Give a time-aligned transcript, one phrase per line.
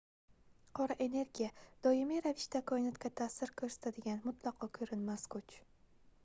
[0.77, 1.49] qora energiya
[1.87, 5.57] doimiy ravishda koinotga taʼsir koʻrsatadigan mutlaqo koʻrinmas kuch